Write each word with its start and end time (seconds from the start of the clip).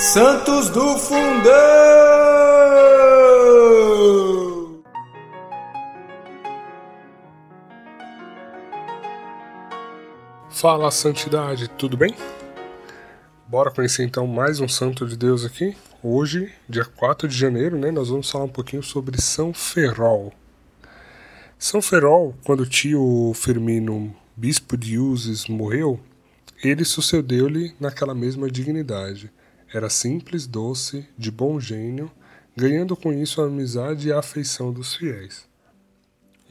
Santos 0.00 0.70
do 0.70 0.96
Fundão! 0.96 1.52
Fala 10.48 10.90
Santidade, 10.90 11.68
tudo 11.68 11.98
bem? 11.98 12.16
Bora 13.46 13.70
conhecer 13.70 14.02
então 14.02 14.26
mais 14.26 14.58
um 14.58 14.66
santo 14.66 15.06
de 15.06 15.18
Deus 15.18 15.44
aqui. 15.44 15.76
Hoje, 16.02 16.50
dia 16.66 16.86
4 16.86 17.28
de 17.28 17.36
janeiro, 17.36 17.76
né, 17.76 17.90
nós 17.90 18.08
vamos 18.08 18.30
falar 18.30 18.46
um 18.46 18.48
pouquinho 18.48 18.82
sobre 18.82 19.20
São 19.20 19.52
Ferrol. 19.52 20.32
São 21.58 21.82
Ferrol, 21.82 22.34
quando 22.42 22.60
o 22.60 22.66
tio 22.66 23.32
Firmino, 23.34 24.16
bispo 24.34 24.78
de 24.78 24.98
Uzes, 24.98 25.46
morreu, 25.46 26.00
ele 26.64 26.86
sucedeu-lhe 26.86 27.74
naquela 27.78 28.14
mesma 28.14 28.50
dignidade. 28.50 29.30
Era 29.72 29.88
simples, 29.88 30.46
doce, 30.46 31.06
de 31.16 31.30
bom 31.30 31.60
gênio, 31.60 32.10
ganhando 32.56 32.96
com 32.96 33.12
isso 33.12 33.40
a 33.40 33.46
amizade 33.46 34.08
e 34.08 34.12
a 34.12 34.18
afeição 34.18 34.72
dos 34.72 34.94
fiéis. 34.94 35.46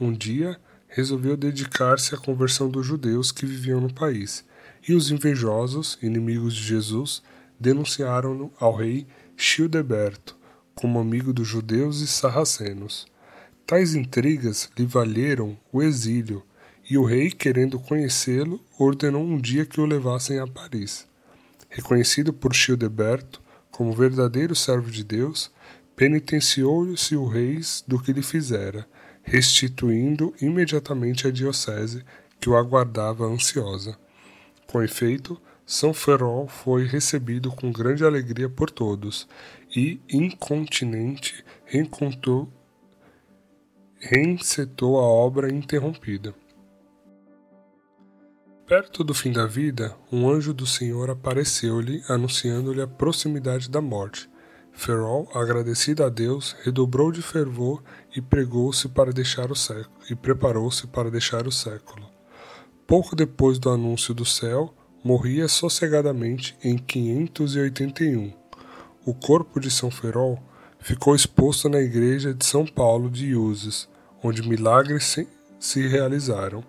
Um 0.00 0.12
dia, 0.12 0.58
resolveu 0.88 1.36
dedicar-se 1.36 2.14
à 2.14 2.18
conversão 2.18 2.68
dos 2.68 2.86
judeus 2.86 3.30
que 3.30 3.46
viviam 3.46 3.80
no 3.80 3.92
país, 3.92 4.44
e 4.88 4.94
os 4.94 5.10
invejosos, 5.10 5.98
inimigos 6.02 6.54
de 6.54 6.62
Jesus, 6.62 7.22
denunciaram-no 7.58 8.50
ao 8.58 8.74
rei 8.74 9.06
Childeberto 9.36 10.40
como 10.74 10.98
amigo 10.98 11.30
dos 11.30 11.46
judeus 11.46 12.00
e 12.00 12.06
sarracenos. 12.06 13.06
Tais 13.66 13.94
intrigas 13.94 14.70
lhe 14.78 14.86
valeram 14.86 15.58
o 15.70 15.82
exílio, 15.82 16.42
e 16.88 16.96
o 16.96 17.04
rei, 17.04 17.30
querendo 17.30 17.78
conhecê-lo, 17.78 18.58
ordenou 18.78 19.22
um 19.22 19.38
dia 19.38 19.66
que 19.66 19.78
o 19.78 19.84
levassem 19.84 20.38
a 20.38 20.46
Paris. 20.46 21.06
Reconhecido 21.70 22.32
por 22.32 22.52
Childeberto 22.52 23.40
como 23.70 23.94
verdadeiro 23.94 24.54
servo 24.54 24.90
de 24.90 25.04
Deus, 25.04 25.50
penitenciou-se 25.96 27.16
o 27.16 27.26
rei 27.26 27.60
do 27.86 27.98
que 27.98 28.12
lhe 28.12 28.22
fizera, 28.22 28.86
restituindo 29.22 30.34
imediatamente 30.42 31.26
a 31.26 31.30
diocese 31.30 32.04
que 32.40 32.50
o 32.50 32.56
aguardava 32.56 33.24
ansiosa. 33.24 33.96
Com 34.66 34.82
efeito, 34.82 35.40
São 35.64 35.94
Ferrol 35.94 36.48
foi 36.48 36.86
recebido 36.86 37.50
com 37.52 37.70
grande 37.70 38.04
alegria 38.04 38.48
por 38.48 38.70
todos 38.70 39.28
e, 39.74 40.00
incontinente, 40.10 41.44
reencontrou 41.64 42.52
reencetou 44.00 44.98
a 44.98 45.02
obra 45.02 45.52
interrompida. 45.52 46.34
Perto 48.70 49.02
do 49.02 49.12
fim 49.12 49.32
da 49.32 49.46
vida, 49.46 49.96
um 50.12 50.30
anjo 50.30 50.54
do 50.54 50.64
Senhor 50.64 51.10
apareceu-lhe, 51.10 52.04
anunciando-lhe 52.08 52.80
a 52.80 52.86
proximidade 52.86 53.68
da 53.68 53.80
morte. 53.80 54.30
Ferrol, 54.70 55.28
agradecido 55.34 56.04
a 56.04 56.08
Deus, 56.08 56.54
redobrou 56.62 57.10
de 57.10 57.20
fervor 57.20 57.82
e 58.14 58.22
pregou-se 58.22 58.88
para 58.88 59.12
deixar 59.12 59.50
o 59.50 59.56
século, 59.56 59.90
e 60.08 60.14
preparou-se 60.14 60.86
para 60.86 61.10
deixar 61.10 61.48
o 61.48 61.50
século. 61.50 62.08
Pouco 62.86 63.16
depois 63.16 63.58
do 63.58 63.70
anúncio 63.70 64.14
do 64.14 64.24
céu, 64.24 64.72
morria 65.02 65.48
sossegadamente 65.48 66.56
em 66.62 66.78
581. 66.78 68.32
O 69.04 69.12
corpo 69.12 69.58
de 69.58 69.68
São 69.68 69.90
Ferrol 69.90 70.40
ficou 70.78 71.16
exposto 71.16 71.68
na 71.68 71.80
igreja 71.80 72.32
de 72.32 72.46
São 72.46 72.64
Paulo 72.64 73.10
de 73.10 73.34
Uzes, 73.34 73.88
onde 74.22 74.48
milagres 74.48 75.16
se 75.58 75.88
realizaram. 75.88 76.62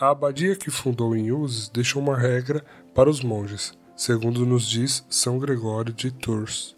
A 0.00 0.12
abadia 0.12 0.56
que 0.56 0.70
fundou 0.70 1.14
em 1.14 1.30
Uzes 1.30 1.68
deixou 1.68 2.00
uma 2.00 2.16
regra 2.16 2.64
para 2.94 3.10
os 3.10 3.20
monges, 3.20 3.74
segundo 3.94 4.46
nos 4.46 4.66
diz 4.66 5.04
São 5.10 5.38
Gregório 5.38 5.92
de 5.92 6.10
Tours. 6.10 6.74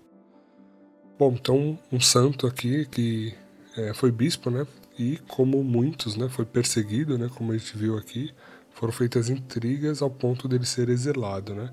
Bom, 1.17 1.33
então 1.39 1.79
um 1.93 2.01
santo 2.01 2.49
aqui 2.49 2.85
que 2.87 3.33
é, 3.77 3.95
foi 3.95 4.11
bispo, 4.11 4.51
né? 4.51 4.67
E 4.99 5.19
como 5.29 5.63
muitos, 5.63 6.17
né, 6.17 6.29
foi 6.29 6.45
perseguido, 6.45 7.17
né? 7.17 7.31
Como 7.33 7.53
a 7.53 7.57
gente 7.57 7.79
viu 7.79 7.97
aqui, 7.97 8.35
foram 8.73 8.93
feitas 8.93 9.31
intrigas 9.31 10.03
ao 10.03 10.11
ponto 10.11 10.49
dele 10.49 10.67
ser 10.67 10.89
exilado, 10.89 11.55
né? 11.55 11.73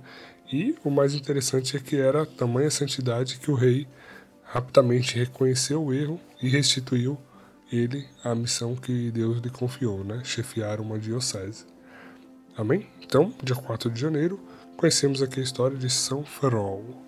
E 0.53 0.75
o 0.83 0.91
mais 0.91 1.15
interessante 1.15 1.75
é 1.75 1.79
que 1.79 1.95
era 1.95 2.27
tamanha 2.27 2.69
santidade 2.69 3.39
que 3.39 3.49
o 3.49 3.55
rei 3.55 3.87
rapidamente 4.43 5.17
reconheceu 5.17 5.83
o 5.83 5.91
erro 5.91 6.19
e 6.43 6.47
restituiu 6.47 7.17
ele 7.71 8.07
a 8.23 8.33
missão 8.33 8.75
que 8.75 9.11
Deus 9.11 9.39
lhe 9.39 9.49
confiou, 9.49 10.03
né? 10.03 10.21
Chefiar 10.23 10.79
uma 10.79 10.97
diocese. 10.97 11.65
Amém? 12.57 12.87
Então, 13.01 13.33
dia 13.41 13.55
4 13.55 13.89
de 13.89 13.99
janeiro, 13.99 14.39
conhecemos 14.75 15.21
aqui 15.21 15.39
a 15.39 15.43
história 15.43 15.77
de 15.77 15.89
São 15.89 16.23
Ferrol. 16.23 17.05